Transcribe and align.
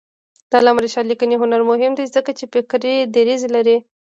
د 0.49 0.51
علامه 0.59 0.81
رشاد 0.83 1.05
لیکنی 1.11 1.35
هنر 1.41 1.61
مهم 1.71 1.91
دی 1.95 2.05
ځکه 2.15 2.31
چې 2.37 2.45
فکري 2.53 2.95
دریځ 3.15 3.41
لري. 3.55 3.77